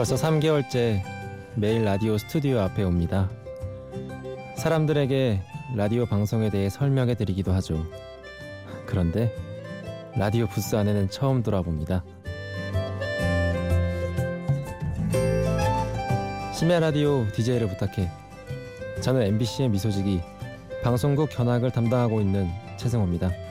벌써 0.00 0.14
3개월째 0.14 1.02
매일 1.56 1.84
라디오 1.84 2.16
스튜디오 2.16 2.60
앞에 2.60 2.84
옵니다. 2.84 3.28
사람들에게 4.56 5.42
라디오 5.76 6.06
방송에 6.06 6.48
대해 6.48 6.70
설명해 6.70 7.16
드리기도 7.16 7.52
하죠. 7.52 7.84
그런데 8.86 9.30
라디오 10.16 10.46
부스 10.46 10.74
안에는 10.74 11.10
처음 11.10 11.42
돌아봅니다. 11.42 12.02
심야 16.54 16.80
라디오 16.80 17.26
DJ를 17.32 17.68
부탁해. 17.68 18.10
저는 19.02 19.20
MBC의 19.20 19.68
미소지기 19.68 20.22
방송국 20.82 21.28
견학을 21.28 21.72
담당하고 21.72 22.22
있는 22.22 22.48
최승호입니다. 22.78 23.49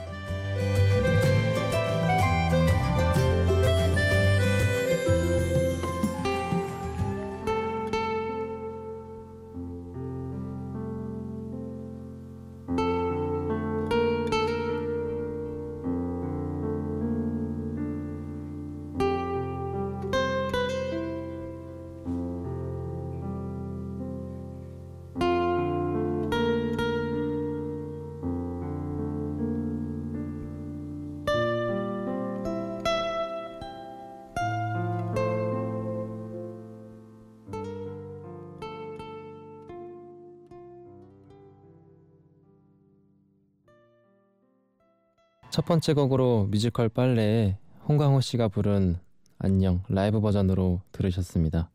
첫 45.50 45.64
번째 45.64 45.94
곡으로 45.94 46.46
뮤지컬 46.48 46.88
빨래에 46.88 47.58
홍광호 47.88 48.20
씨가 48.20 48.46
부른 48.46 48.98
안녕 49.40 49.82
라이브 49.88 50.20
버전으로 50.20 50.80
들으셨습니다. 50.92 51.72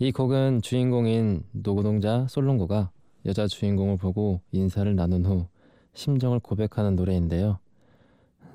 이 0.00 0.10
곡은 0.10 0.60
주인공인 0.60 1.44
노동자 1.52 2.26
솔롱고가 2.26 2.90
여자 3.26 3.46
주인공을 3.46 3.96
보고 3.96 4.40
인사를 4.50 4.92
나눈 4.96 5.24
후 5.24 5.46
심정을 5.94 6.40
고백하는 6.40 6.96
노래인데요. 6.96 7.60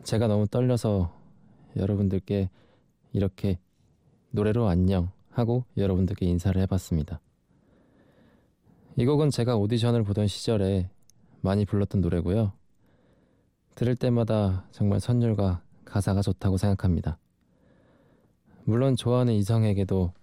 제가 0.04 0.28
너무 0.28 0.48
떨려서 0.48 1.14
여러분들께 1.78 2.50
이렇게 3.14 3.58
노래로 4.32 4.68
안녕 4.68 5.12
하고 5.30 5.64
여러분들께 5.78 6.26
인사를 6.26 6.62
해봤습니다. 6.64 7.22
이 8.98 9.06
곡은 9.06 9.30
제가 9.30 9.56
오디션을 9.56 10.04
보던 10.04 10.28
시절에 10.28 10.90
많이 11.40 11.64
불렀던 11.64 12.02
노래고요. 12.02 12.52
들을 13.76 13.96
때마다 13.96 14.66
정말 14.72 15.02
선율과 15.02 15.62
가사가 15.84 16.22
좋다고 16.22 16.58
생각합니다. 16.58 17.18
물론 18.64 18.96
좋아하는 18.96 19.34
이성에게도 19.34 20.14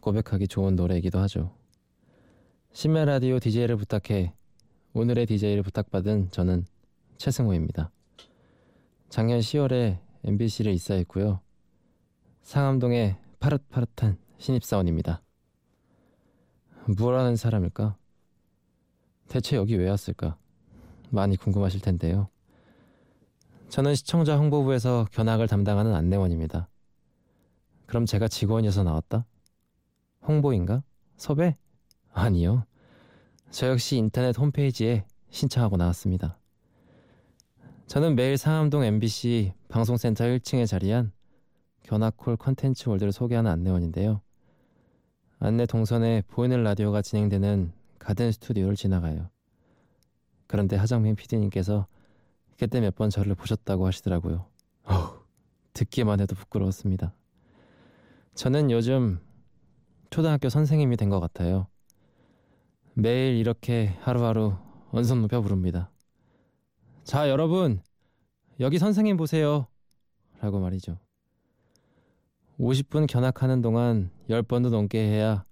고백하기 0.00 0.48
좋은 0.48 0.74
노래이기도 0.74 1.18
하죠. 1.20 1.54
심야 2.72 3.04
라디오 3.04 3.38
DJ를 3.38 3.76
부탁해 3.76 4.32
오늘의 4.94 5.26
DJ를 5.26 5.62
부탁받은 5.62 6.30
저는 6.30 6.64
최승호입니다. 7.18 7.90
작년 9.10 9.40
10월에 9.40 9.98
MBC를 10.24 10.72
입사했고요. 10.72 11.40
상암동의 12.42 13.18
파릇파릇한 13.40 14.16
신입사원입니다. 14.38 15.22
뭘 16.98 17.18
하는 17.18 17.36
사람일까? 17.36 17.96
대체 19.28 19.56
여기 19.56 19.76
왜 19.76 19.88
왔을까? 19.88 20.36
많이 21.10 21.36
궁금하실 21.36 21.80
텐데요. 21.82 22.28
저는 23.72 23.94
시청자 23.94 24.36
홍보부에서 24.36 25.06
견학을 25.12 25.48
담당하는 25.48 25.94
안내원입니다. 25.94 26.68
그럼 27.86 28.04
제가 28.04 28.28
직원이어서 28.28 28.82
나왔다? 28.82 29.24
홍보인가? 30.28 30.82
섭외? 31.16 31.56
아니요. 32.12 32.66
저 33.50 33.68
역시 33.68 33.96
인터넷 33.96 34.36
홈페이지에 34.36 35.06
신청하고 35.30 35.78
나왔습니다. 35.78 36.38
저는 37.86 38.14
매일 38.14 38.36
상암동 38.36 38.84
MBC 38.84 39.54
방송센터 39.70 40.24
1층에 40.24 40.66
자리한 40.66 41.10
견학콜 41.82 42.36
컨텐츠 42.36 42.90
월드를 42.90 43.10
소개하는 43.10 43.50
안내원인데요. 43.50 44.20
안내 45.38 45.64
동선에 45.64 46.24
보이는 46.28 46.62
라디오가 46.62 47.00
진행되는 47.00 47.72
가든 47.98 48.32
스튜디오를 48.32 48.76
지나가요. 48.76 49.30
그런데 50.46 50.76
하정민 50.76 51.16
PD님께서 51.16 51.86
그때 52.62 52.80
몇 52.80 52.94
번 52.94 53.10
저를 53.10 53.34
보셨다고 53.34 53.88
하시더라고요. 53.88 54.46
어후, 54.84 55.24
듣기만 55.72 56.20
해도 56.20 56.36
부끄러웠습니다. 56.36 57.12
저는 58.36 58.70
요즘 58.70 59.18
초등학교 60.10 60.48
선생님이 60.48 60.96
된 60.96 61.10
것 61.10 61.18
같아요. 61.18 61.66
매일 62.94 63.34
이렇게 63.36 63.96
하루하루 64.02 64.54
언성 64.92 65.22
높여 65.22 65.40
부릅니다. 65.40 65.90
자, 67.02 67.28
여러분, 67.28 67.82
여기 68.60 68.78
선생님 68.78 69.16
보세요. 69.16 69.66
라고 70.40 70.60
말이죠. 70.60 71.00
50분 72.60 73.08
견학하는 73.08 73.60
동안 73.60 74.12
10번도 74.30 74.70
넘게 74.70 75.00
해야 75.00 75.44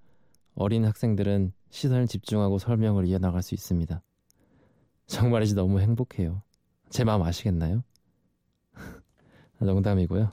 어린 0.55 0.85
학생들은 0.85 1.55
시선을 1.71 2.07
집중하고 2.07 2.59
설명을 2.59 3.07
이어나갈 3.07 3.43
수 3.43 3.57
있습니다. 3.57 4.01
정말이지 5.09 5.57
너무 5.57 5.81
행복해요. 5.81 6.45
제 6.91 7.05
마음 7.05 7.23
아시겠나요? 7.23 7.83
농담이고요. 9.61 10.33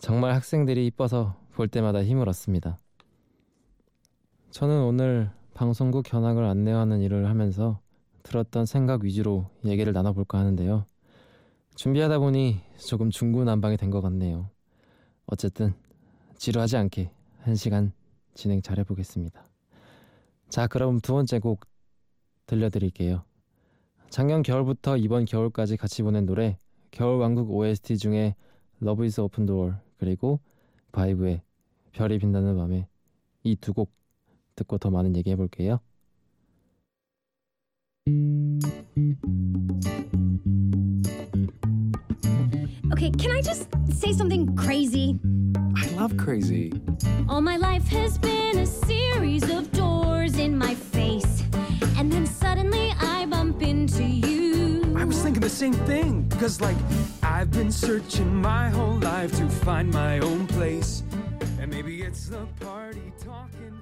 정말 0.00 0.34
학생들이 0.34 0.86
이뻐서 0.86 1.36
볼 1.52 1.68
때마다 1.68 2.02
힘을 2.04 2.28
얻습니다. 2.28 2.78
저는 4.50 4.82
오늘 4.82 5.30
방송국 5.54 6.04
견학을 6.04 6.44
안내하는 6.44 7.00
일을 7.00 7.28
하면서 7.28 7.80
들었던 8.22 8.66
생각 8.66 9.04
위주로 9.04 9.48
얘기를 9.64 9.92
나눠볼까 9.92 10.38
하는데요. 10.38 10.86
준비하다 11.76 12.18
보니 12.18 12.60
조금 12.88 13.10
중구난방이 13.10 13.76
된 13.76 13.90
것 13.90 14.00
같네요. 14.00 14.50
어쨌든 15.26 15.74
지루하지 16.36 16.76
않게 16.76 17.10
한 17.40 17.54
시간 17.54 17.92
진행 18.34 18.60
잘 18.62 18.78
해보겠습니다. 18.78 19.46
자, 20.48 20.66
그럼 20.66 21.00
두 21.00 21.12
번째 21.12 21.38
곡 21.38 21.60
들려드릴게요. 22.46 23.24
작년 24.14 24.44
겨울부터 24.44 24.96
이번 24.96 25.24
겨울까지 25.24 25.76
같이 25.76 26.04
보낸 26.04 26.24
노래 26.24 26.56
겨울 26.92 27.18
왕국 27.18 27.50
OST 27.50 27.98
중에 27.98 28.36
Love 28.80 29.04
is 29.04 29.20
Open 29.20 29.44
Door 29.44 29.74
그리고 29.98 30.38
바이브의 30.92 31.42
별이 31.90 32.20
빛나는 32.20 32.56
밤에 32.56 32.86
이 33.42 33.56
두 33.56 33.72
곡 33.72 33.90
듣고 34.54 34.78
더 34.78 34.88
많은 34.90 35.16
얘기 35.16 35.30
해볼게요. 35.32 35.80
Okay, 42.92 43.10
can 43.18 43.32
I 43.32 43.42
just 43.42 43.68
say 43.90 44.12
something 44.12 44.54
crazy? 44.56 45.18
I 45.76 45.86
love 45.96 46.16
crazy. 46.16 46.72
All 47.28 47.40
my 47.40 47.56
life 47.56 47.88
has 47.88 48.18
been 48.18 48.58
a 48.58 48.66
series 48.66 49.50
of 49.50 49.72
doors 49.72 50.38
in 50.38 50.56
my 50.56 50.76
the 55.44 55.50
same 55.50 55.74
thing 55.74 56.22
because, 56.22 56.58
like, 56.62 56.76
I've 57.22 57.50
been 57.50 57.70
searching 57.70 58.34
my 58.34 58.70
whole 58.70 58.98
life 59.00 59.30
to 59.36 59.46
find 59.46 59.90
my 59.90 60.18
own 60.20 60.46
place. 60.46 61.02
And 61.60 61.70
maybe 61.70 62.00
it's 62.00 62.28
the 62.28 62.46
party 62.60 63.12
talking 63.22 63.73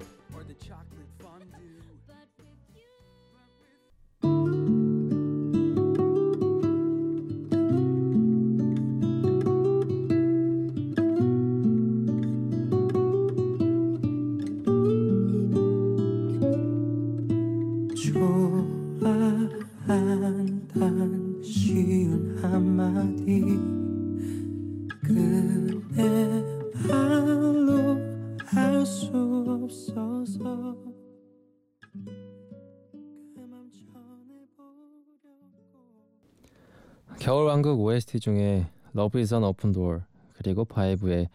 OST 37.93 38.19
중에 38.19 38.67
Love 38.95 39.21
is 39.21 39.33
an 39.33 39.43
Open 39.43 39.71
Door 39.71 40.01
그리고 40.33 40.65
바이브의 40.65 41.29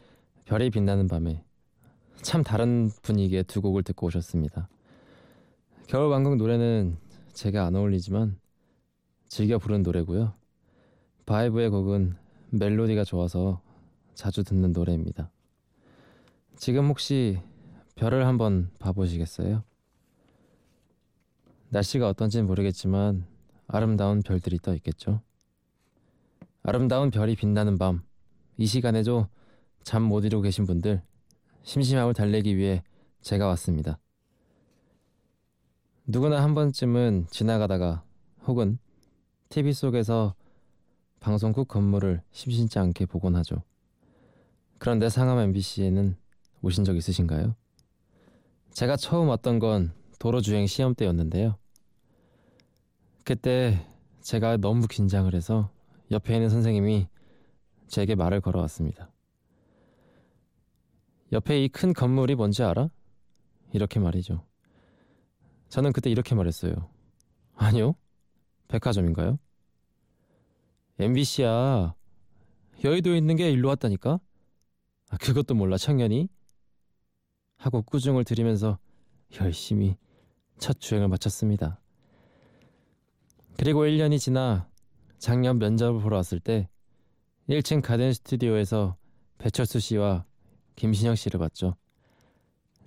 별이 0.44 0.70
빛나는 0.70 1.06
밤에 1.06 1.44
참 2.22 2.43
다른 2.43 2.90
분위기의 3.02 3.44
두 3.44 3.62
곡을 3.62 3.84
듣고 3.84 4.08
오셨습니다. 4.08 4.69
겨울왕국 5.87 6.37
노래는 6.37 6.96
제가 7.32 7.64
안 7.64 7.76
어울리지만 7.76 8.38
즐겨 9.28 9.58
부른 9.58 9.82
노래고요. 9.84 10.34
바이브의 11.26 11.70
곡은 11.70 12.16
멜로디가 12.50 13.04
좋아서 13.04 13.61
자주 14.14 14.43
듣는 14.43 14.72
노래입니다. 14.72 15.31
지금 16.56 16.88
혹시 16.88 17.38
별을 17.94 18.26
한번 18.26 18.70
봐보시겠어요? 18.81 19.62
날씨가 21.69 22.08
어떤지는 22.08 22.46
모르겠지만 22.46 23.26
아름다운 23.69 24.22
별들이 24.22 24.58
떠 24.58 24.75
있겠죠. 24.75 25.20
아름다운 26.62 27.10
별이 27.10 27.37
빛나는 27.37 27.78
밤, 27.78 28.02
이 28.56 28.66
시간에도 28.66 29.28
잠 29.82 30.02
못 30.02 30.25
이루고 30.25 30.43
계신 30.43 30.66
분들, 30.66 31.02
심심함을 31.62 32.14
달래기 32.14 32.56
위해 32.56 32.82
제가 33.22 33.46
왔습니다. 33.49 33.99
누구나 36.06 36.43
한 36.43 36.55
번쯤은 36.55 37.26
지나가다가 37.31 38.05
혹은 38.46 38.78
TV 39.50 39.72
속에서 39.72 40.34
방송국 41.20 41.69
건물을 41.69 42.22
심심치 42.32 42.78
않게 42.78 43.06
보곤 43.06 43.37
하죠. 43.37 43.62
그런데 44.78 45.08
상암 45.08 45.38
MBC에는 45.38 46.16
오신 46.62 46.84
적 46.84 46.96
있으신가요? 46.96 47.54
제가 48.72 48.96
처음 48.96 49.28
왔던 49.28 49.58
건 49.58 49.93
도로주행 50.19 50.66
시험 50.66 50.94
때였는데요. 50.94 51.56
그때 53.25 53.87
제가 54.20 54.56
너무 54.58 54.87
긴장을 54.87 55.32
해서 55.34 55.70
옆에 56.10 56.34
있는 56.34 56.49
선생님이 56.49 57.08
제게 57.88 58.14
말을 58.14 58.40
걸어왔습니다. 58.40 59.10
옆에 61.32 61.62
이 61.64 61.69
큰 61.69 61.93
건물이 61.93 62.34
뭔지 62.34 62.62
알아? 62.62 62.88
이렇게 63.72 64.00
말이죠. 64.00 64.46
저는 65.69 65.93
그때 65.93 66.08
이렇게 66.10 66.34
말했어요. 66.34 66.90
아니요. 67.55 67.94
백화점인가요? 68.69 69.38
MBC야. 70.99 71.94
여의도에 72.82 73.19
있는 73.19 73.37
게 73.37 73.50
일로 73.50 73.69
왔다니까? 73.69 74.20
아, 75.11 75.16
그것도 75.19 75.54
몰라, 75.54 75.76
청년이? 75.76 76.28
하고 77.56 77.82
꾸중을 77.82 78.25
들이면서 78.25 78.78
열심히 79.40 79.96
첫 80.58 80.81
주행을 80.81 81.08
마쳤습니다. 81.08 81.81
그리고 83.58 83.84
1년이 83.84 84.19
지나 84.19 84.67
작년 85.18 85.58
면접을 85.58 86.00
보러 86.00 86.16
왔을 86.16 86.38
때 86.40 86.68
1층 87.48 87.82
가든 87.82 88.12
스튜디오에서 88.12 88.96
배철수 89.38 89.80
씨와 89.80 90.24
김신영 90.76 91.16
씨를 91.16 91.40
봤죠. 91.40 91.74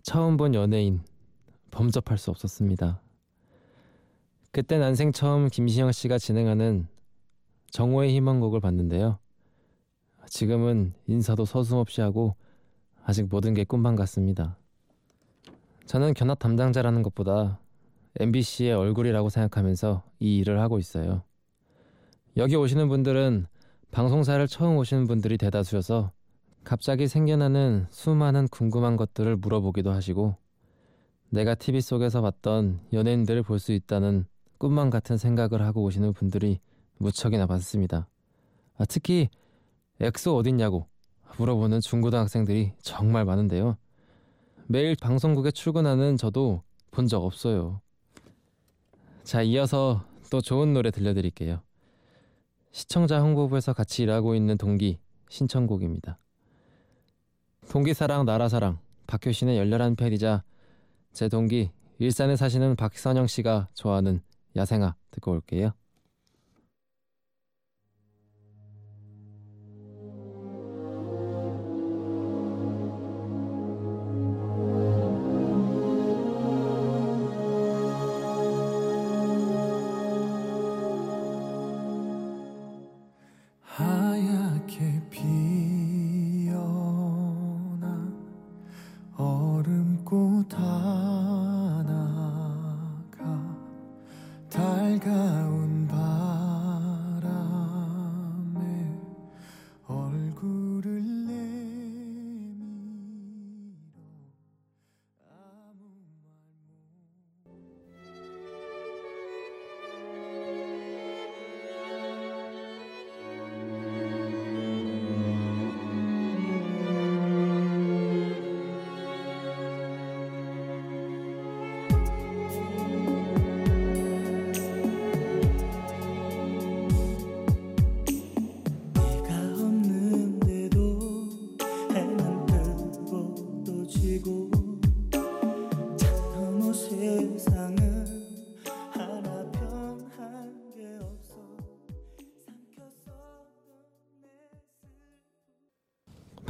처음 0.04 0.38
본 0.38 0.54
연예인 0.54 1.02
범접할 1.72 2.18
수 2.18 2.32
없었습니다. 2.32 3.02
그때 4.52 4.78
난생 4.78 5.12
처음 5.12 5.48
김신영 5.50 5.92
씨가 5.92 6.18
진행하는 6.18 6.88
정오의 7.72 8.14
희망곡을 8.16 8.60
봤는데요. 8.60 9.20
지금은 10.28 10.94
인사도 11.08 11.46
서슴없이 11.46 12.02
하고 12.02 12.36
아직 13.04 13.28
모든 13.30 13.54
게 13.54 13.64
꿈만 13.64 13.96
같습니다. 13.96 14.58
저는 15.86 16.14
견학 16.14 16.40
담당자라는 16.40 17.02
것보다 17.04 17.60
MBC의 18.20 18.74
얼굴이라고 18.74 19.30
생각하면서 19.30 20.04
이 20.20 20.38
일을 20.38 20.60
하고 20.60 20.80
있어요. 20.80 21.24
여기 22.38 22.56
오시는 22.56 22.88
분들은 22.90 23.48
방송사를 23.92 24.46
처음 24.48 24.78
오시는 24.78 25.08
분들이 25.08 25.38
대다수여서 25.38 26.12
갑자기 26.64 27.08
생겨나는 27.08 27.88
수많은 27.90 28.48
궁금한 28.48 28.96
것들을 28.96 29.36
물어보기도 29.38 29.92
하시고 29.92 30.38
내가 31.30 31.56
TV 31.56 31.82
속에서 31.82 32.22
봤던 32.22 32.82
연예인들을 32.94 33.44
볼 33.44 33.60
수 33.60 33.72
있다는 33.74 34.26
꿈만 34.58 34.90
같은 34.90 35.18
생각을 35.18 35.62
하고 35.62 35.84
오시는 35.84 36.14
분들이 36.14 36.60
무척이나 36.98 37.48
많습니다. 37.48 38.08
아, 38.78 38.86
특히 38.86 39.30
엑소 40.00 40.36
어딨냐고 40.38 40.88
물어보는 41.38 41.82
중고등학생들이 41.82 42.74
정말 42.82 43.26
많은데요. 43.26 43.78
매일 44.68 44.96
방송국에 44.96 45.52
출근하는 45.52 46.18
저도 46.18 46.64
본 46.92 47.08
적 47.08 47.24
없어요. 47.24 47.82
자, 49.24 49.42
이어서 49.42 50.04
또 50.30 50.42
좋은 50.42 50.74
노래 50.74 50.92
들려드릴게요. 50.92 51.62
시청자 52.72 53.20
홍보부에서 53.22 53.74
같이 53.74 54.04
일하고 54.04 54.34
있는 54.36 54.58
동기 54.58 54.98
신청곡입니다. 55.30 56.18
동기 57.70 57.94
사랑 57.94 58.26
나라 58.26 58.50
사랑 58.50 58.80
박효신의 59.08 59.58
열렬한 59.58 59.96
팬이자 59.96 60.44
제 61.14 61.30
동기 61.30 61.72
일산에 62.00 62.36
사시는 62.36 62.76
박선영 62.76 63.28
씨가 63.28 63.70
좋아하는 63.74 64.22
야생아 64.56 64.96
듣고 65.12 65.32
올게요. 65.32 65.74
달가 95.02 95.51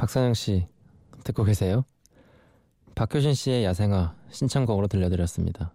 박선영 0.02 0.34
씨 0.34 0.66
듣고 1.22 1.44
계세요? 1.44 1.84
박효신 2.96 3.34
씨의 3.34 3.62
야생아 3.62 4.16
신청곡으로 4.32 4.88
들려드렸습니다. 4.88 5.72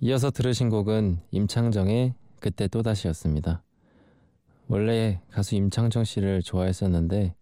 이어서 0.00 0.32
들으신 0.32 0.70
곡은 0.70 1.20
임창정의 1.30 2.14
그때 2.40 2.66
또다시였습니다. 2.66 3.62
원래 4.66 5.20
가수 5.30 5.54
임창정 5.54 6.02
씨를 6.02 6.42
좋아했었는데 6.42 7.36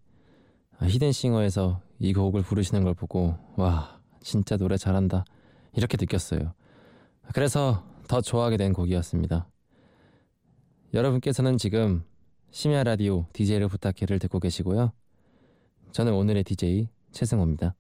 아, 0.81 0.85
히든싱어에서 0.85 1.81
이 1.99 2.13
곡을 2.13 2.43
부르시는 2.43 2.85
걸 2.85 2.93
보고 2.93 3.39
와 3.57 3.99
진짜 4.21 4.59
노래 4.59 4.77
잘한다 4.77 5.25
이렇게 5.73 5.97
느꼈어요. 5.99 6.53
그래서 7.33 7.87
더 8.07 8.21
좋아하게 8.21 8.59
된 8.59 8.75
곡이었습니다. 8.75 9.49
여러분께서는 10.93 11.57
지금 11.57 12.05
심야 12.51 12.85
라디오 12.85 13.25
DJ를 13.33 13.69
부탁해를 13.69 14.19
듣고 14.19 14.41
계시고요. 14.41 14.93
저는 15.95 16.13
오늘의 16.13 16.43
DJ 16.43 16.89
최승호입니다. 17.13 17.77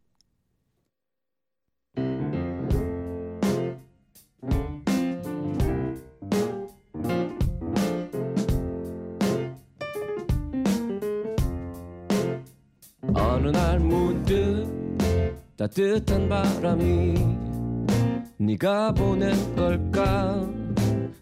어느 13.16 13.48
날 13.48 13.80
문득 13.80 14.70
따뜻한 15.56 16.28
바람이 16.28 17.14
네가 18.36 18.92
보낸 18.92 19.56
걸까? 19.56 20.48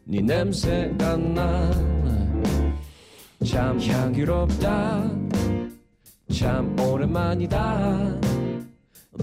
네 0.05 0.21
냄새가 0.21 1.17
나 1.17 1.93
참 3.45 3.79
향기롭다 3.81 5.32
참 6.43 6.77
오랜만이다 6.81 8.19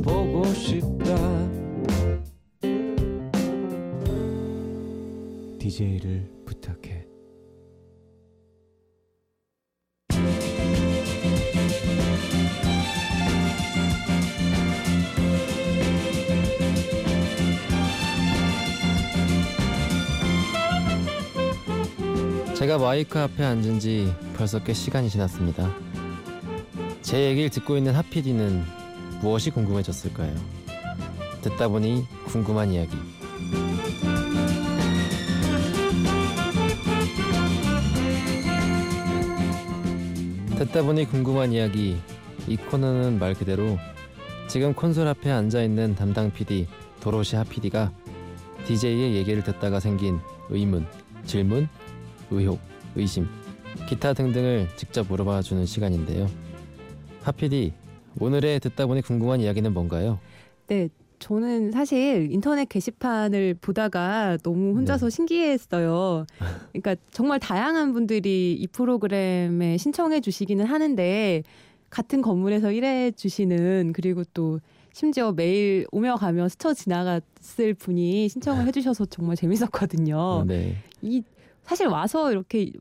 보고 0.01 0.45
싶다 0.53 1.15
DJ를 5.59 6.31
부탁해. 6.45 7.05
제가 22.55 22.77
마이크 22.77 23.19
앞에 23.19 23.43
앉은 23.43 23.79
지 23.81 24.09
벌써 24.37 24.63
꽤 24.63 24.71
시간이 24.71 25.09
지났습니다. 25.09 25.88
제 27.09 27.25
얘기를 27.25 27.49
듣고 27.49 27.75
있는 27.75 27.95
하피디는 27.95 28.63
무엇이 29.19 29.49
궁금해졌을까요? 29.49 30.31
듣다 31.41 31.67
보니 31.67 32.05
궁금한 32.27 32.71
이야기. 32.71 32.95
듣다 40.55 40.83
보니 40.83 41.05
궁금한 41.05 41.51
이야기. 41.51 41.97
이 42.47 42.55
코너는 42.57 43.17
말 43.17 43.33
그대로 43.33 43.79
지금 44.47 44.75
콘솔 44.75 45.07
앞에 45.07 45.31
앉아 45.31 45.63
있는 45.63 45.95
담당 45.95 46.31
PD 46.31 46.67
도로시 46.99 47.37
하피디가 47.37 47.91
DJ의 48.67 49.15
얘기를 49.15 49.43
듣다가 49.43 49.79
생긴 49.79 50.19
의문, 50.49 50.85
질문, 51.25 51.69
의혹, 52.29 52.59
의심, 52.95 53.27
기타 53.87 54.13
등등을 54.13 54.69
직접 54.75 55.07
물어봐 55.07 55.41
주는 55.41 55.65
시간인데요. 55.65 56.48
하피디, 57.29 57.73
오늘의 58.19 58.59
듣다 58.59 58.87
보니 58.87 59.01
궁금한 59.01 59.39
이야기는 59.39 59.71
뭔가요? 59.71 60.19
네, 60.67 60.89
저는 61.19 61.71
사실 61.71 62.27
인터넷 62.31 62.67
게시판을 62.67 63.55
보다가 63.61 64.37
너무 64.41 64.75
혼자서 64.75 65.09
네. 65.09 65.15
신기했어요. 65.15 66.25
그러니까 66.73 66.95
정말 67.11 67.39
다양한 67.39 67.93
분들이 67.93 68.53
이 68.53 68.67
프로그램에 68.67 69.77
신청해 69.77 70.21
주시기는 70.21 70.65
하는데 70.65 71.43
같은 71.91 72.21
건물에서 72.21 72.71
일해 72.71 73.11
주시는 73.11 73.93
그리고 73.93 74.23
또 74.33 74.59
심지어 74.91 75.31
매일 75.31 75.85
오며 75.91 76.15
가며 76.15 76.49
스쳐 76.49 76.73
지나갔을 76.73 77.75
분이 77.75 78.27
신청을 78.29 78.65
해주셔서 78.67 79.05
정말 79.05 79.35
재밌었거든요. 79.35 80.45
네. 80.47 80.77
이 81.03 81.21
사실 81.63 81.87
와서 81.87 82.31
이렇게 82.31 82.71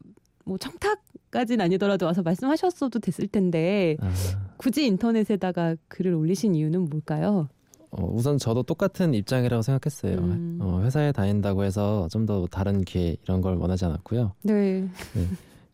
뭐 0.45 0.57
청탁 0.57 1.01
까지는 1.31 1.65
아니더라도 1.65 2.07
와서 2.07 2.23
말씀하셨어도 2.23 2.99
됐을 3.01 3.29
텐데 3.29 3.97
아, 4.01 4.11
굳이 4.57 4.87
인터넷에다가 4.87 5.77
글을 5.89 6.15
올리신 6.15 6.55
이유는 6.55 6.89
뭘까요? 6.89 7.49
어, 7.91 8.05
우선 8.13 8.37
저도 8.39 8.63
똑같은 8.65 9.15
입장이라고 9.15 9.63
생각했어요. 9.63 10.19
음. 10.19 10.59
어, 10.61 10.83
회사에 10.85 11.13
다닌다고 11.13 11.65
해서 11.65 12.07
좀 12.11 12.27
더 12.27 12.47
다른 12.51 12.83
기회 12.85 13.17
이런 13.23 13.41
걸 13.41 13.57
원하지 13.57 13.87
않았고요. 13.87 14.33
네. 14.43 14.87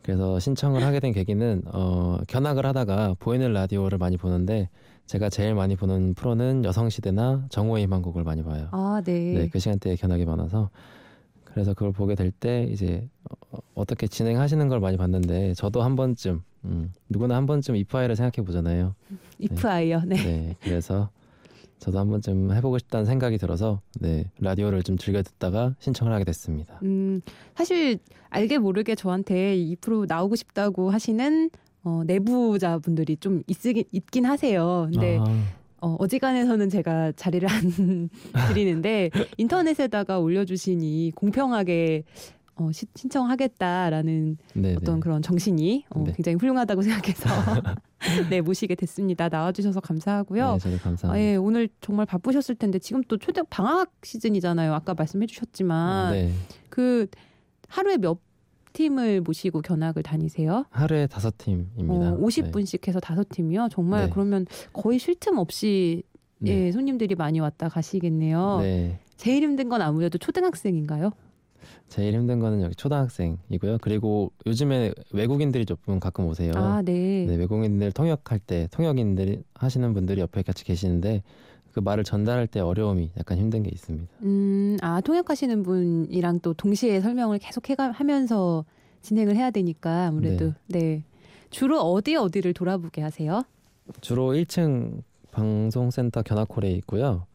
그래서 0.02 0.38
신청을 0.38 0.82
하게 0.84 1.00
된 1.00 1.12
계기는 1.12 1.62
어, 1.72 2.18
견학을 2.28 2.64
하다가 2.66 3.16
보이는 3.18 3.52
라디오를 3.52 3.98
많이 3.98 4.16
보는데 4.16 4.68
제가 5.06 5.28
제일 5.30 5.54
많이 5.54 5.74
보는 5.76 6.14
프로는 6.14 6.64
여성시대나 6.64 7.46
정오의 7.48 7.82
희망곡을 7.84 8.22
많이 8.22 8.42
봐요. 8.44 8.68
아, 8.70 9.02
네. 9.04 9.12
네, 9.32 9.48
그 9.48 9.58
시간대에 9.58 9.96
견학이 9.96 10.24
많아서 10.24 10.70
그래서 11.54 11.72
그걸 11.72 11.92
보게 11.92 12.14
될 12.16 12.32
때 12.32 12.64
이제 12.70 13.08
어, 13.52 13.58
어떻게 13.74 14.08
진행하시는 14.08 14.68
걸 14.68 14.80
많이 14.80 14.96
봤는데 14.96 15.54
저도 15.54 15.82
한 15.82 15.94
번쯤 15.94 16.42
음, 16.64 16.92
누구나 17.08 17.36
한 17.36 17.46
번쯤 17.46 17.76
이 17.76 17.84
파일을 17.84 18.16
생각해 18.16 18.44
보잖아요. 18.44 18.94
이프 19.38 19.68
아이요. 19.68 20.02
네. 20.04 20.16
네, 20.16 20.56
그래서 20.60 21.10
저도 21.78 21.98
한 22.00 22.08
번쯤 22.10 22.52
해보고 22.52 22.78
싶다는 22.78 23.06
생각이 23.06 23.38
들어서 23.38 23.80
네 24.00 24.30
라디오를 24.40 24.82
좀 24.82 24.96
즐겨 24.98 25.22
듣다가 25.22 25.76
신청을 25.78 26.12
하게 26.12 26.24
됐습니다. 26.24 26.80
음, 26.82 27.20
사실 27.54 27.98
알게 28.30 28.58
모르게 28.58 28.96
저한테 28.96 29.54
이 29.56 29.76
프로 29.76 30.06
나오고 30.08 30.34
싶다고 30.34 30.90
하시는 30.90 31.50
어, 31.84 32.02
내부자분들이 32.06 33.16
좀 33.18 33.42
있으긴, 33.46 33.84
있긴 33.92 34.24
하세요. 34.24 34.88
근데 34.90 35.18
아, 35.20 35.24
어, 35.84 35.96
어지간해서는 35.98 36.70
제가 36.70 37.12
자리를 37.12 37.46
안 37.46 38.08
드리는데 38.48 39.10
인터넷에다가 39.36 40.18
올려주시니 40.18 41.12
공평하게 41.14 42.04
어, 42.56 42.72
시- 42.72 42.86
신청하겠다라는 42.94 44.38
네, 44.54 44.76
어떤 44.76 44.94
네. 44.94 45.00
그런 45.00 45.20
정신이 45.20 45.84
어, 45.90 46.04
네. 46.06 46.12
굉장히 46.16 46.36
훌륭하다고 46.36 46.80
생각해서 46.80 47.28
네 48.30 48.40
모시게 48.40 48.76
됐습니다. 48.76 49.28
나와주셔서 49.28 49.80
감사하고요. 49.80 50.52
네, 50.52 50.58
저도 50.58 50.78
감사합니다. 50.78 51.12
아, 51.12 51.20
예, 51.20 51.36
오늘 51.36 51.68
정말 51.82 52.06
바쁘셨을 52.06 52.54
텐데 52.54 52.78
지금 52.78 53.02
또 53.06 53.18
초대 53.18 53.42
방학 53.50 53.90
시즌이잖아요. 54.02 54.72
아까 54.72 54.94
말씀해주셨지만 54.94 56.12
네, 56.12 56.32
그 56.70 57.08
하루에 57.68 57.98
몇 57.98 58.18
팀을 58.78 59.22
모시고 59.22 59.62
견학을 59.62 60.02
다니세요? 60.02 60.66
하루에 60.70 61.06
다섯 61.06 61.38
팀입니다. 61.38 62.12
어, 62.12 62.18
50분씩 62.18 62.86
해서 62.86 63.00
다섯 63.00 63.26
팀이요. 63.30 63.68
정말 63.70 64.04
네. 64.04 64.10
그러면 64.12 64.46
거의 64.74 64.98
쉴 64.98 65.14
틈 65.14 65.38
없이 65.38 66.02
네. 66.38 66.66
예, 66.66 66.72
손님들이 66.72 67.14
많이 67.14 67.40
왔다 67.40 67.68
가시겠네요. 67.70 68.58
네. 68.60 68.98
제일 69.16 69.44
힘든 69.44 69.68
건 69.70 69.80
아무래도 69.80 70.18
초등학생인가요? 70.18 71.12
제일 71.88 72.14
힘든 72.14 72.40
거는 72.40 72.60
여기 72.62 72.74
초등학생이고요. 72.74 73.78
그리고 73.80 74.32
요즘에 74.46 74.92
외국인들이 75.12 75.64
조금 75.64 76.00
가끔 76.00 76.26
오세요. 76.26 76.52
아, 76.56 76.82
네. 76.82 77.24
네, 77.26 77.36
외국인들 77.36 77.92
통역할 77.92 78.40
때 78.40 78.68
통역인들이 78.72 79.42
하시는 79.54 79.94
분들이 79.94 80.20
옆에 80.20 80.42
같이 80.42 80.64
계시는데 80.64 81.22
그 81.74 81.80
말을 81.80 82.04
전달할 82.04 82.46
때 82.46 82.60
어려움이 82.60 83.10
약간 83.18 83.36
힘든 83.36 83.64
게 83.64 83.70
있습니다. 83.72 84.06
음, 84.22 84.76
아, 84.80 85.00
통역하시는 85.00 85.64
분이랑 85.64 86.38
또 86.38 86.54
동시에 86.54 87.00
설명을 87.00 87.38
계속 87.40 87.68
해가, 87.68 87.90
하면서 87.90 88.64
진행을 89.02 89.34
해야 89.34 89.50
되니까 89.50 90.06
아무래도 90.06 90.54
네. 90.68 91.02
주로 91.50 91.80
어디 91.80 92.14
어디를 92.14 92.54
돌아보게 92.54 93.02
하세요? 93.02 93.42
주로 94.00 94.34
1층 94.34 95.02
방송센터 95.32 96.22
견학홀에 96.22 96.70
있고요. 96.78 97.26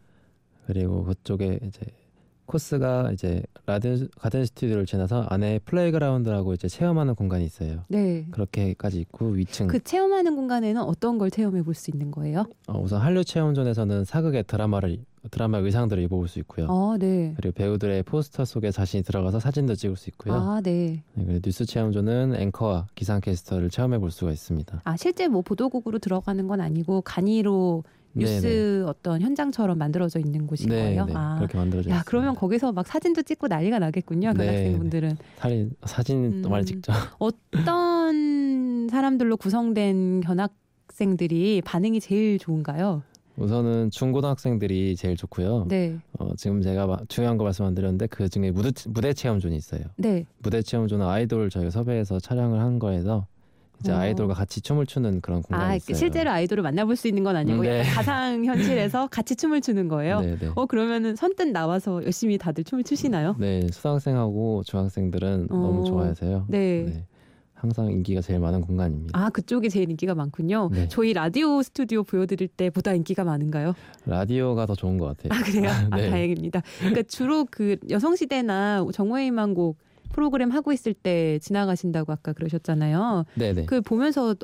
그리고 0.65 1.03
그쪽에 1.03 1.59
이제 1.63 1.81
코스가 2.49 3.11
이제 3.13 3.43
라드 3.67 4.09
가든 4.19 4.45
스튜디오를 4.45 4.87
지나서 4.87 5.21
안에 5.29 5.59
playground라고 5.59 6.55
이제 6.55 6.67
체험하는 6.67 7.13
공간이 7.13 7.45
있어요. 7.45 7.83
네. 7.87 8.25
그렇게까지 8.31 8.99
있고 9.01 9.27
위층 9.27 9.67
그 9.67 9.79
체험하는 9.83 10.35
공간에는 10.35 10.81
어떤 10.81 11.17
걸 11.19 11.29
체험해 11.29 11.61
볼 11.61 11.75
수 11.75 11.91
있는 11.91 12.09
거예요? 12.11 12.45
어, 12.67 12.81
우선 12.81 12.99
한류 13.01 13.23
체험존에서는 13.23 14.03
사극의 14.03 14.45
드라마를 14.47 14.97
드라마 15.31 15.59
의상들을 15.59 16.01
입어볼 16.03 16.27
수 16.27 16.39
있고요. 16.39 16.67
아, 16.69 16.97
네. 16.97 17.33
그리고 17.37 17.53
배우들의 17.53 18.03
포스터 18.03 18.43
속에 18.45 18.71
자신이 18.71 19.03
들어가서 19.03 19.39
사진도 19.39 19.75
찍을 19.75 19.95
수 19.95 20.09
있고요. 20.09 20.33
아, 20.33 20.61
네. 20.63 21.03
네, 21.13 21.25
그리고 21.25 21.39
뉴스 21.41 21.65
체험존은 21.65 22.35
앵커와 22.35 22.87
기상캐스터를 22.95 23.69
체험해 23.69 23.99
볼 23.99 24.11
수가 24.11 24.31
있습니다. 24.31 24.81
아, 24.83 24.97
실제 24.97 25.27
뭐 25.27 25.41
보도국으로 25.41 25.99
들어가는 25.99 26.47
건 26.47 26.59
아니고 26.61 27.01
간이로 27.01 27.83
뉴스 28.13 28.41
네네. 28.41 28.81
어떤 28.89 29.21
현장처럼 29.21 29.77
만들어져 29.77 30.19
있는 30.19 30.47
곳인 30.47 30.69
네, 30.69 30.75
거예요. 30.75 31.05
네, 31.05 31.13
아. 31.15 31.35
그렇게 31.37 31.57
만들어져 31.57 31.89
야. 31.91 32.03
그러면 32.05 32.35
거기서 32.35 32.71
막 32.71 32.85
사진도 32.87 33.21
찍고 33.21 33.47
난리가 33.47 33.79
나겠군요. 33.79 34.33
네, 34.33 34.45
교학생분들은. 34.45 35.17
사진 35.37 35.71
사진 35.83 36.41
또 36.41 36.49
음. 36.49 36.51
많이 36.51 36.65
찍죠. 36.65 36.91
어떤 37.19 38.87
사람들로 38.89 39.37
구성된 39.37 40.21
견학생들이 40.21 41.61
반응이 41.63 41.99
제일 41.99 42.39
좋은가요? 42.39 43.03
우선은 43.37 43.91
중고등학생들이 43.91 44.97
제일 44.97 45.15
좋고요. 45.15 45.65
네. 45.69 45.97
어, 46.17 46.31
지금 46.35 46.61
제가 46.61 46.87
마- 46.87 46.97
중요한 47.07 47.37
거 47.37 47.45
말씀 47.45 47.63
안 47.63 47.73
드렸는데 47.73 48.07
그 48.07 48.27
중에 48.27 48.51
무대, 48.51 48.71
무대 48.89 49.13
체험존이 49.13 49.55
있어요. 49.55 49.81
네. 49.95 50.25
무대 50.39 50.61
체험존은 50.61 51.05
아이돌 51.05 51.49
저희가 51.49 51.69
섭외해서 51.71 52.19
촬영을 52.19 52.59
한 52.59 52.79
거에서 52.79 53.27
이제 53.79 53.91
어. 53.91 53.97
아이돌과 53.97 54.33
같이 54.33 54.61
춤을 54.61 54.85
추는 54.85 55.21
그런 55.21 55.41
공간이 55.41 55.71
아, 55.71 55.75
있어요. 55.75 55.95
실제로 55.95 56.31
아이돌을 56.31 56.63
만나볼 56.63 56.95
수 56.95 57.07
있는 57.07 57.23
건 57.23 57.35
아니고 57.35 57.59
음, 57.59 57.63
네. 57.63 57.83
가상 57.83 58.43
현실에서 58.45 59.07
같이 59.11 59.35
춤을 59.35 59.61
추는 59.61 59.87
거예요. 59.87 60.19
네, 60.21 60.37
네. 60.37 60.49
어 60.55 60.65
그러면은 60.65 61.15
선뜻 61.15 61.49
나와서 61.49 62.03
열심히 62.03 62.37
다들 62.37 62.63
춤을 62.63 62.83
추시나요? 62.83 63.35
네, 63.39 63.65
초등학생하고 63.67 64.63
중학생들은 64.65 65.47
어. 65.49 65.55
너무 65.55 65.85
좋아해서요. 65.85 66.45
네. 66.49 67.05
항상 67.53 67.91
인기가 67.91 68.21
제일 68.21 68.39
많은 68.39 68.61
공간입니다. 68.61 69.19
아 69.19 69.29
그쪽이 69.29 69.69
제일 69.69 69.89
인기가 69.89 70.15
많군요. 70.15 70.69
네. 70.71 70.87
저희 70.87 71.11
라디오 71.11 71.61
스튜디오 71.61 72.03
보여드릴 72.03 72.47
때보다 72.47 72.93
인기가 72.93 73.25
많은가요? 73.25 73.73
라디오가 74.05 74.65
더 74.65 74.75
좋은 74.75 74.97
것 74.97 75.17
같아요. 75.17 75.37
아 75.37 75.43
그래요? 75.43 75.69
아 75.91 75.97
네. 75.97 76.09
다행입니다. 76.09 76.61
그러니까 76.79 77.03
주로 77.03 77.45
그 77.49 77.75
여성 77.89 78.15
시대나 78.15 78.85
정오의 78.93 79.25
희망곡 79.27 79.77
프로그램 80.09 80.51
하고 80.51 80.71
있을 80.71 80.93
때 80.93 81.39
지나가신다고 81.39 82.11
아까 82.11 82.33
그러셨잖아요. 82.33 83.25
네, 83.35 83.53
네. 83.53 83.65
그 83.65 83.81
보면서 83.81 84.35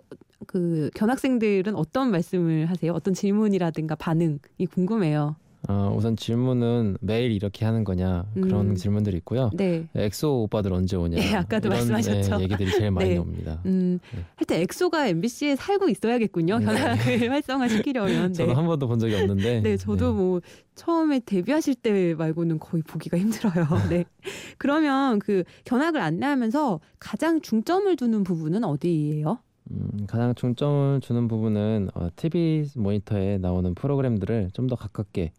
그 0.47 0.89
견학생들은 0.95 1.75
어떤 1.75 2.11
말씀을 2.11 2.67
하세요? 2.67 2.93
어떤 2.93 3.13
질문이라든가 3.13 3.95
반응이 3.95 4.67
궁금해요. 4.71 5.35
어, 5.67 5.93
우선 5.95 6.15
질문은 6.15 6.97
매일 7.01 7.31
이렇게 7.31 7.65
하는 7.65 7.83
거냐 7.83 8.25
그런 8.33 8.71
음. 8.71 8.75
질문들이 8.75 9.17
있고요. 9.17 9.49
네. 9.53 9.87
엑소 9.95 10.43
오빠들 10.43 10.73
언제 10.73 10.95
오냐 10.95 11.17
예, 11.17 11.35
아까도 11.35 11.69
이런, 11.69 11.79
말씀하셨죠. 11.79 12.37
네, 12.37 12.43
얘기들이 12.43 12.71
제일 12.71 12.91
많이 12.91 13.09
네. 13.09 13.15
나옵니다. 13.15 13.61
음, 13.65 13.99
네. 14.13 14.19
하여튼 14.35 14.57
엑소가 14.57 15.07
MBC에 15.07 15.55
살고 15.55 15.89
있어야겠군요. 15.89 16.59
네. 16.59 16.65
현악을 16.65 17.31
활성화시키려면. 17.31 18.27
네. 18.27 18.33
저도 18.33 18.53
한 18.53 18.65
번도 18.65 18.87
본 18.87 18.99
적이 18.99 19.15
없는데 19.15 19.61
네, 19.61 19.77
저도 19.77 20.13
뭐 20.13 20.41
처음에 20.75 21.21
데뷔하실 21.25 21.75
때 21.75 22.13
말고는 22.15 22.59
거의 22.59 22.83
보기가 22.83 23.17
힘들어요. 23.17 23.65
네. 23.89 24.05
그러면 24.57 25.19
그 25.19 25.43
견학을 25.63 25.99
안내하면서 26.01 26.79
가장 26.99 27.41
중점을 27.41 27.95
두는 27.95 28.23
부분은 28.23 28.63
어디예요? 28.63 29.39
음, 29.71 30.05
가장 30.05 30.35
중점을 30.35 30.99
주는 31.01 31.27
부분은 31.27 31.89
어, 31.95 32.09
TV 32.15 32.65
모니터에 32.75 33.39
나오는 33.39 33.73
프로그램들을 33.73 34.51
좀 34.53 34.67
더 34.67 34.75
가깝게 34.75 35.31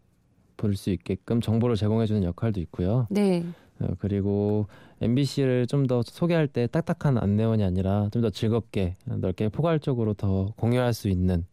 볼 0.57 0.75
수 0.75 0.89
있게끔 0.89 1.39
정보를 1.41 1.75
제공해주는 1.75 2.23
역할도 2.23 2.59
있고요. 2.61 3.07
네. 3.09 3.43
어, 3.79 3.87
그리고 3.99 4.65
MBC를 5.01 5.67
좀 5.67 5.85
더 5.87 6.01
소개할 6.03 6.47
때 6.47 6.67
딱딱한 6.67 7.17
안내원이 7.19 7.63
아니라 7.63 8.09
좀 8.11 8.21
더 8.23 8.29
즐겁게 8.31 8.95
넓게 9.05 9.49
포괄적으로 9.49 10.13
더 10.15 10.51
공유할 10.57 10.93
수 10.93 11.07
있는 11.09 11.45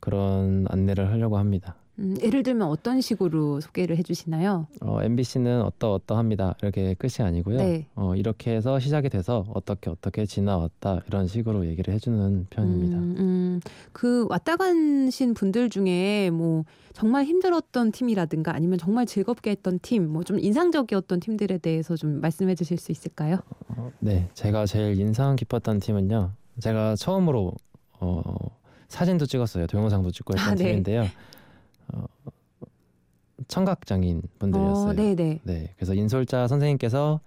그런 0.00 0.66
안내를 0.68 1.10
하려고 1.10 1.38
합니다. 1.38 1.76
음, 2.00 2.16
예를 2.22 2.44
들면 2.44 2.68
어떤 2.68 3.00
식으로 3.00 3.60
소개를 3.60 3.96
해주시나요? 3.96 4.68
어, 4.82 5.02
MBC는 5.02 5.62
어떠 5.62 5.94
어떠합니다 5.94 6.54
이렇게 6.62 6.94
끝이 6.94 7.26
아니고요. 7.26 7.56
네. 7.58 7.86
어, 7.96 8.14
이렇게 8.14 8.52
해서 8.54 8.78
시작이 8.78 9.08
돼서 9.08 9.44
어떻게 9.52 9.90
어떻게 9.90 10.24
지나왔다 10.24 11.00
이런 11.08 11.26
식으로 11.26 11.66
얘기를 11.66 11.92
해주는 11.94 12.46
편입니다. 12.50 12.98
음, 12.98 13.02
음, 13.02 13.24
그 13.92 14.26
왔다 14.28 14.56
가신 14.56 15.34
분들 15.34 15.70
중에 15.70 16.30
뭐 16.30 16.64
정말 16.92 17.24
힘들었던 17.24 17.92
팀이라든가 17.92 18.54
아니면 18.54 18.78
정말 18.78 19.06
즐겁게 19.06 19.50
했던 19.50 19.78
팀, 19.80 20.08
뭐 20.10 20.22
좀 20.24 20.38
인상적이었던 20.38 21.20
팀들에 21.20 21.58
대해서 21.58 21.96
좀 21.96 22.20
말씀해 22.20 22.54
주실 22.54 22.76
수 22.78 22.92
있을까요? 22.92 23.38
어, 23.68 23.90
네, 24.00 24.28
제가 24.34 24.66
제일 24.66 24.98
인상 24.98 25.36
깊었던 25.36 25.80
팀은요. 25.80 26.32
제가 26.60 26.96
처음으로 26.96 27.52
어, 28.00 28.22
사진도 28.88 29.26
찍었어요. 29.26 29.66
동영상도 29.66 30.10
찍고 30.10 30.34
했던 30.34 30.52
아, 30.52 30.54
네. 30.54 30.64
팀인데요. 30.64 31.06
어, 31.92 32.04
청각 33.46 33.86
장인 33.86 34.22
분들이었어요. 34.38 34.90
어, 34.90 34.92
네, 34.94 35.14
네. 35.14 35.40
네, 35.44 35.72
그래서 35.76 35.94
인솔자 35.94 36.48
선생님께서 36.48 37.20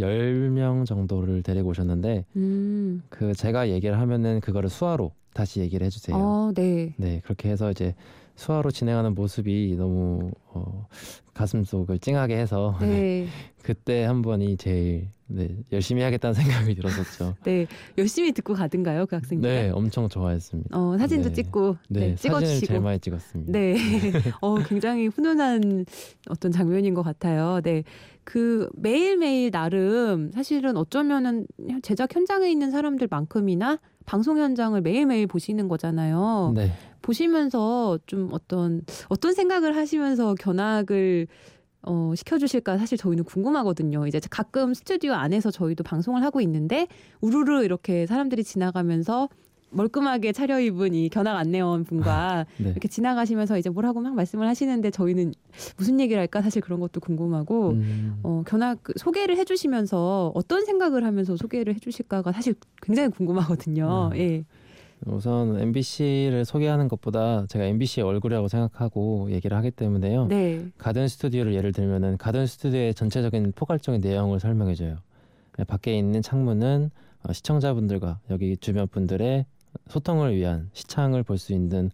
10명 0.00 0.86
정도를 0.86 1.42
데리고 1.42 1.70
오셨는데 1.70 2.24
음, 2.36 3.02
그 3.08 3.34
제가 3.34 3.68
얘기를 3.68 3.98
하면은 3.98 4.40
그거를 4.40 4.68
수화로 4.70 5.12
다시 5.38 5.60
얘기를 5.60 5.86
해주세요. 5.86 6.16
어, 6.16 6.50
네. 6.52 6.94
네, 6.96 7.20
그렇게 7.22 7.48
해서 7.48 7.70
이제 7.70 7.94
수화로 8.34 8.72
진행하는 8.72 9.14
모습이 9.14 9.76
너무 9.78 10.32
어, 10.48 10.88
가슴 11.32 11.62
속을 11.62 12.00
찡하게 12.00 12.36
해서 12.36 12.76
네, 12.82 13.28
그때 13.62 14.02
한 14.04 14.20
번이 14.20 14.56
제일 14.56 15.10
네, 15.28 15.56
열심히 15.70 16.02
하겠다는 16.02 16.34
생각이 16.34 16.74
들었었죠. 16.74 17.36
네. 17.44 17.68
열심히 17.96 18.32
듣고 18.32 18.54
가든가요, 18.54 19.06
그 19.06 19.14
학생들? 19.14 19.48
네, 19.48 19.70
엄청 19.70 20.08
좋아했습니다. 20.08 20.76
어, 20.76 20.98
사진도 20.98 21.28
네. 21.28 21.34
찍고, 21.36 21.76
네, 21.88 22.00
네, 22.00 22.14
찍어주시고. 22.16 22.66
제일 22.66 22.80
많이 22.80 22.98
찍었습니다. 22.98 23.52
네. 23.52 23.76
어, 24.40 24.56
굉장히 24.64 25.06
훈훈한 25.06 25.84
어떤 26.30 26.50
장면인 26.50 26.94
것 26.94 27.02
같아요. 27.04 27.60
네. 27.62 27.84
그 28.24 28.68
매일매일 28.74 29.52
나름 29.52 30.32
사실은 30.32 30.76
어쩌면은 30.76 31.46
제작 31.82 32.14
현장에 32.16 32.50
있는 32.50 32.70
사람들만큼이나 32.72 33.78
방송 34.08 34.38
현장을 34.38 34.80
매일매일 34.80 35.26
보시는 35.26 35.68
거잖아요. 35.68 36.52
네. 36.54 36.72
보시면서 37.02 37.98
좀 38.06 38.30
어떤 38.32 38.80
어떤 39.10 39.34
생각을 39.34 39.76
하시면서 39.76 40.34
견학을 40.34 41.26
어, 41.82 42.14
시켜주실까 42.16 42.78
사실 42.78 42.96
저희는 42.96 43.24
궁금하거든요. 43.24 44.06
이제 44.06 44.18
가끔 44.30 44.72
스튜디오 44.72 45.12
안에서 45.12 45.50
저희도 45.50 45.84
방송을 45.84 46.22
하고 46.22 46.40
있는데 46.40 46.88
우르르 47.20 47.62
이렇게 47.64 48.06
사람들이 48.06 48.44
지나가면서 48.44 49.28
멀끔하게 49.70 50.32
차려입은 50.32 50.94
이 50.94 51.08
견학 51.08 51.36
안내원 51.36 51.84
분과 51.84 52.46
네. 52.58 52.70
이렇게 52.70 52.88
지나가시면서 52.88 53.58
이제 53.58 53.70
뭐라고 53.70 54.00
막 54.00 54.14
말씀을 54.14 54.46
하시는데 54.48 54.90
저희는 54.90 55.32
무슨 55.76 56.00
얘기를 56.00 56.20
할까 56.20 56.42
사실 56.42 56.62
그런 56.62 56.80
것도 56.80 57.00
궁금하고 57.00 57.70
음, 57.70 58.20
어, 58.22 58.42
견학 58.46 58.82
그 58.82 58.92
소개를 58.96 59.36
해주시면서 59.36 60.32
어떤 60.34 60.64
생각을 60.64 61.04
하면서 61.04 61.36
소개를 61.36 61.74
해주실까가 61.74 62.32
사실 62.32 62.54
굉장히 62.82 63.10
궁금하거든요. 63.10 64.10
네. 64.12 64.18
예. 64.20 64.44
우선 65.06 65.60
MBC를 65.60 66.44
소개하는 66.44 66.88
것보다 66.88 67.46
제가 67.48 67.64
MBC의 67.66 68.04
얼굴이라고 68.04 68.48
생각하고 68.48 69.30
얘기를 69.30 69.56
하기 69.56 69.70
때문에요. 69.70 70.26
네. 70.26 70.66
가든 70.76 71.06
스튜디오를 71.06 71.54
예를 71.54 71.72
들면은 71.72 72.16
가든 72.16 72.46
스튜디오의 72.46 72.94
전체적인 72.94 73.52
포괄적인 73.54 74.00
내용을 74.00 74.40
설명해줘요. 74.40 74.96
네, 75.56 75.64
밖에 75.64 75.96
있는 75.96 76.20
창문은 76.22 76.90
어, 77.24 77.32
시청자분들과 77.32 78.20
여기 78.30 78.56
주변 78.56 78.86
분들의 78.86 79.46
소통을 79.88 80.34
위한 80.34 80.68
시창을 80.72 81.22
볼 81.22 81.38
수 81.38 81.52
있는 81.52 81.90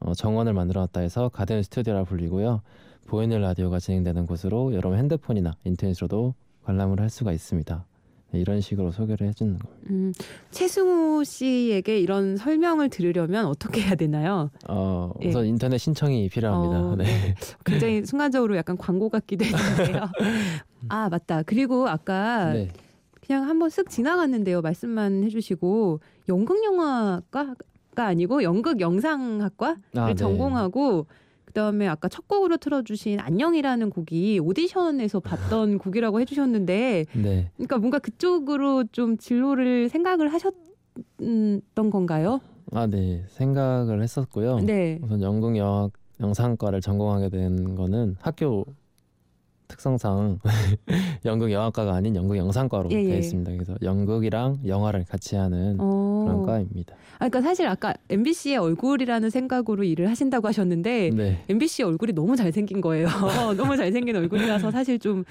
어, 0.00 0.14
정원을 0.14 0.52
만들어놨다 0.52 1.00
해서 1.00 1.28
가든 1.28 1.62
스튜디오라 1.62 2.04
불리고요. 2.04 2.62
보이는 3.06 3.40
라디오가 3.40 3.78
진행되는 3.78 4.26
곳으로 4.26 4.74
여러분 4.74 4.98
핸드폰이나 4.98 5.54
인터넷으로도 5.64 6.34
관람을 6.64 7.00
할 7.00 7.08
수가 7.10 7.32
있습니다. 7.32 7.84
네, 8.30 8.40
이런 8.40 8.60
식으로 8.60 8.92
소개를 8.92 9.26
해주는 9.28 9.58
겁니다. 9.58 9.82
음, 9.90 10.12
최승우 10.50 11.24
씨에게 11.24 11.98
이런 11.98 12.36
설명을 12.36 12.90
들으려면 12.90 13.46
어떻게 13.46 13.80
해야 13.80 13.94
되나요? 13.94 14.50
어, 14.68 15.10
예. 15.22 15.28
우선 15.28 15.46
인터넷 15.46 15.78
신청이 15.78 16.28
필요합니다. 16.28 16.78
어, 16.80 16.96
네. 16.96 17.34
굉장히 17.64 18.04
순간적으로 18.04 18.56
약간 18.58 18.76
광고 18.76 19.08
같기도 19.08 19.46
했는데요. 19.46 20.10
아 20.90 21.08
맞다. 21.08 21.42
그리고 21.44 21.88
아까 21.88 22.52
네. 22.52 22.68
그냥 23.26 23.48
한번 23.48 23.70
쓱 23.70 23.88
지나갔는데요. 23.88 24.60
말씀만 24.60 25.24
해주시고 25.24 26.00
연극 26.28 26.62
영화과가 26.64 27.56
아니고 27.96 28.42
연극 28.42 28.80
영상학과를 28.80 29.76
아, 29.96 30.06
네. 30.08 30.14
전공하고 30.14 31.06
그다음에 31.46 31.88
아까 31.88 32.08
첫 32.08 32.28
곡으로 32.28 32.58
틀어주신 32.58 33.20
안녕이라는 33.20 33.90
곡이 33.90 34.38
오디션에서 34.40 35.20
봤던 35.20 35.78
곡이라고 35.78 36.20
해주셨는데 36.20 37.06
네. 37.14 37.50
그러니까 37.56 37.78
뭔가 37.78 37.98
그쪽으로 37.98 38.84
좀 38.92 39.16
진로를 39.16 39.88
생각을 39.88 40.32
하셨던 40.32 41.90
건가요? 41.90 42.40
아, 42.72 42.86
네. 42.86 43.24
생각을 43.28 44.02
했었고요. 44.02 44.60
네. 44.60 44.98
우선 45.02 45.22
연극 45.22 45.56
영상과를 46.20 46.80
전공하게 46.80 47.30
된 47.30 47.74
거는 47.74 48.16
학교 48.20 48.66
특성상 49.68 50.38
연극 51.24 51.52
영화과가 51.52 51.94
아닌 51.94 52.16
연극 52.16 52.36
영상과로 52.36 52.90
예, 52.90 52.96
예. 52.96 53.08
되어 53.08 53.18
있습니다. 53.18 53.52
그래서 53.52 53.76
연극이랑 53.82 54.60
영화를 54.66 55.04
같이 55.04 55.36
하는 55.36 55.76
어. 55.78 56.22
그런 56.24 56.42
과입니다. 56.42 56.94
아, 57.14 57.28
그러니까 57.28 57.42
사실 57.42 57.66
아까 57.68 57.94
MBC의 58.08 58.56
얼굴이라는 58.56 59.30
생각으로 59.30 59.84
일을 59.84 60.08
하신다고 60.08 60.48
하셨는데 60.48 61.10
네. 61.14 61.44
MBC 61.48 61.82
얼굴이 61.84 62.12
너무 62.12 62.34
잘생긴 62.36 62.80
거예요. 62.80 63.06
너무 63.56 63.76
잘생긴 63.76 64.16
얼굴이라서 64.16 64.70
사실 64.70 64.98
좀 64.98 65.24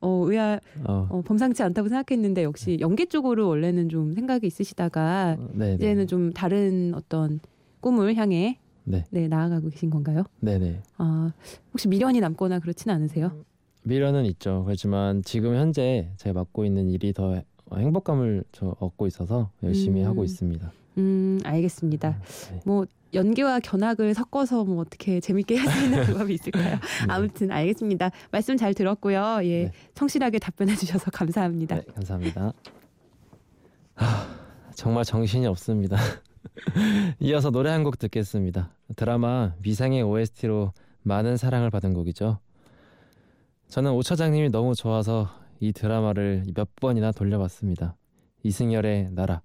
어, 0.00 0.24
의아 0.26 0.58
어, 0.84 1.06
어, 1.10 1.22
범상치 1.22 1.62
않다고 1.62 1.88
생각했는데 1.88 2.42
역시 2.42 2.78
연기 2.80 3.06
쪽으로 3.06 3.46
원래는 3.48 3.88
좀 3.88 4.12
생각이 4.14 4.46
있으시다가 4.46 5.36
네, 5.52 5.68
네. 5.68 5.74
이제는 5.74 6.06
좀 6.08 6.32
다른 6.32 6.92
어떤 6.94 7.40
꿈을 7.80 8.16
향해 8.16 8.58
네. 8.84 9.04
네, 9.10 9.28
나아가고 9.28 9.68
계신 9.68 9.90
건가요? 9.90 10.24
네, 10.40 10.58
네. 10.58 10.80
아, 10.98 11.32
혹시 11.72 11.88
미련이 11.88 12.20
남거나 12.20 12.58
그렇진 12.58 12.90
않으세요? 12.90 13.44
미련은 13.84 14.24
있죠. 14.26 14.62
그렇지만 14.64 15.22
지금 15.22 15.54
현재 15.56 16.10
제가 16.16 16.34
맡고 16.40 16.64
있는 16.64 16.88
일이 16.88 17.12
더 17.12 17.42
행복감을 17.74 18.44
저 18.52 18.76
얻고 18.80 19.06
있어서 19.06 19.50
열심히 19.62 20.02
음. 20.02 20.06
하고 20.06 20.24
있습니다. 20.24 20.72
음, 20.98 21.40
알겠습니다. 21.44 22.18
네. 22.50 22.60
뭐 22.66 22.84
연기와 23.14 23.60
견학을 23.60 24.14
섞어서 24.14 24.64
뭐 24.64 24.80
어떻게 24.80 25.20
재밌게 25.20 25.56
할 25.56 25.70
수 25.70 25.84
있는 25.84 26.02
방법이 26.04 26.34
있을까요? 26.34 26.78
아무튼 27.08 27.50
알겠습니다. 27.50 28.10
말씀 28.30 28.56
잘 28.56 28.74
들었고요. 28.74 29.40
예, 29.44 29.64
네. 29.64 29.72
성실하게 29.94 30.38
답변해 30.38 30.74
주셔서 30.76 31.10
감사합니다. 31.10 31.76
네, 31.76 31.82
감사합니다. 31.94 32.52
하, 33.94 34.06
정말 34.74 35.04
정신이 35.04 35.46
없습니다. 35.46 35.96
이어서 37.20 37.50
노래 37.50 37.70
한 37.70 37.84
곡 37.84 37.98
듣겠습니다. 37.98 38.70
드라마 38.96 39.54
미생의 39.62 40.02
OST로 40.02 40.72
많은 41.02 41.36
사랑을 41.36 41.70
받은 41.70 41.94
곡이죠. 41.94 42.38
저는 43.72 43.92
오 43.92 44.02
차장님이 44.02 44.50
너무 44.50 44.74
좋아서 44.74 45.30
이 45.58 45.72
드라마를 45.72 46.44
몇 46.54 46.76
번이나 46.76 47.10
돌려봤습니다. 47.10 47.96
이승열의 48.42 49.12
나라 49.12 49.40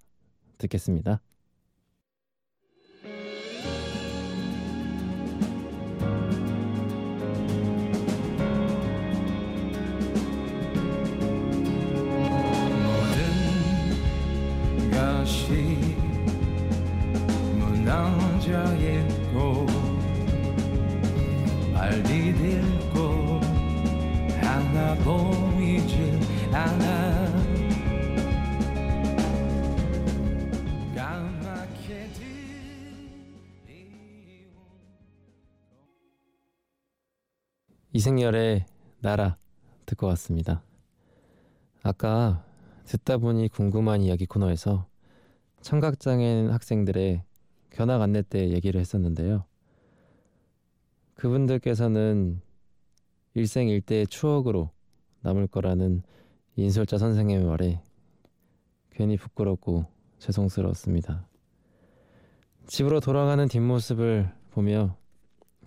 듣겠습니다. 0.58 1.22
이승열의 38.08 38.64
나라 39.00 39.36
듣고 39.84 40.06
왔습니다. 40.06 40.62
아까 41.82 42.42
듣다 42.86 43.18
보니 43.18 43.48
궁금한 43.48 44.00
이야기 44.00 44.24
코너에서 44.24 44.86
청각장애인 45.60 46.48
학생들의 46.48 47.22
견학 47.68 48.00
안내 48.00 48.22
때 48.22 48.48
얘기를 48.48 48.80
했었는데요. 48.80 49.44
그분들께서는 51.16 52.40
일생일대의 53.34 54.06
추억으로 54.06 54.70
남을 55.20 55.48
거라는 55.48 56.02
인솔자 56.56 56.96
선생님의 56.96 57.44
말에 57.44 57.82
괜히 58.90 59.18
부끄럽고 59.18 59.84
죄송스러웠습니다. 60.18 61.26
집으로 62.68 63.00
돌아가는 63.00 63.46
뒷모습을 63.46 64.32
보며 64.52 64.96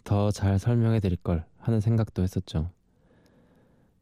더 0.03 0.31
잘 0.31 0.57
설명해 0.57 1.01
드릴 1.01 1.17
걸 1.17 1.45
하는 1.61 1.79
생각도 1.79 2.23
했었죠. 2.23 2.71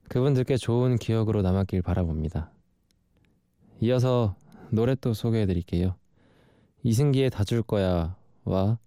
그분들께 0.09 0.57
좋은 0.57 0.97
기억으로 0.97 1.41
남았길 1.41 1.81
바라봅니다. 1.81 2.51
이어서 3.81 4.35
노래 4.71 4.95
또 4.95 5.13
소개해 5.13 5.45
드릴게요. 5.45 5.95
이승기의 6.83 7.29
다 7.29 7.43
줄 7.43 7.61
거야와 7.61 8.79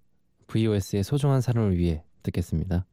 VOS의 0.48 1.04
소중한 1.04 1.40
사람을 1.40 1.78
위해 1.78 2.04
듣겠습니다. 2.22 2.86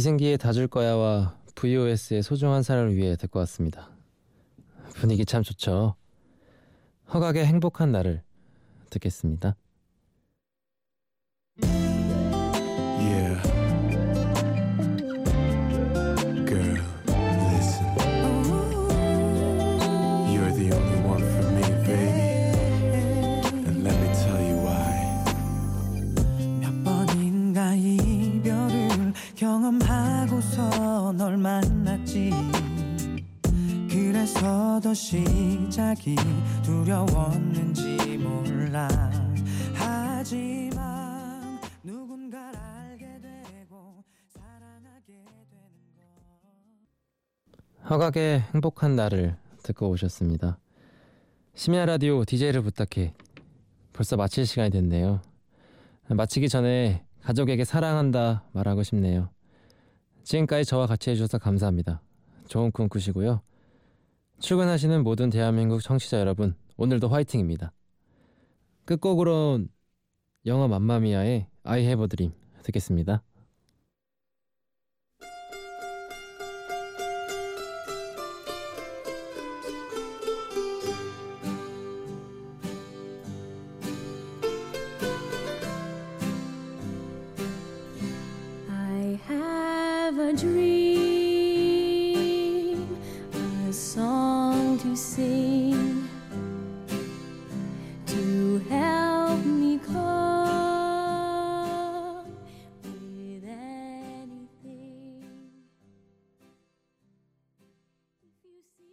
이승기의 0.00 0.38
다 0.38 0.54
줄 0.54 0.66
거야와 0.66 1.36
VOS의 1.54 2.22
소중한 2.22 2.62
사람을 2.62 2.96
위해 2.96 3.16
듣고 3.16 3.38
왔습니다. 3.40 3.90
분위기 4.94 5.26
참 5.26 5.42
좋죠. 5.42 5.94
허각의 7.12 7.44
행복한 7.44 7.92
날을 7.92 8.22
듣겠습니다. 8.88 9.56
시작이 36.00 36.16
두려웠는지 36.62 38.16
몰라 38.16 38.88
하지만 39.74 41.60
누군가를 41.82 42.58
알게 42.58 43.20
되고 43.20 44.02
사랑하게 44.28 45.24
되는 45.50 45.66
것 47.82 47.90
허각의 47.90 48.40
행복한 48.54 48.96
날을 48.96 49.36
듣고 49.62 49.90
오셨습니다. 49.90 50.58
심야 51.54 51.84
라디오 51.84 52.24
DJ를 52.24 52.62
부탁해. 52.62 53.12
벌써 53.92 54.16
마칠 54.16 54.46
시간이 54.46 54.70
됐네요. 54.70 55.20
마치기 56.08 56.48
전에 56.48 57.04
가족에게 57.22 57.64
사랑한다 57.64 58.44
말하고 58.52 58.82
싶네요. 58.82 59.28
지금까지 60.24 60.64
저와 60.64 60.86
같이 60.86 61.10
해주셔서 61.10 61.38
감사합니다. 61.38 62.00
좋은 62.48 62.70
꿈 62.70 62.88
꾸시고요. 62.88 63.42
출근하시는 64.40 65.04
모든 65.04 65.28
대한민국 65.28 65.82
청취자 65.82 66.18
여러분, 66.18 66.54
오늘도 66.78 67.08
화이팅입니다. 67.08 67.72
끝곡으로 68.86 69.66
영화 70.46 70.66
맘마미아의 70.66 71.46
I 71.62 71.80
Have 71.80 72.04
a 72.04 72.08
Dream 72.08 72.32
듣겠습니다. 72.62 73.22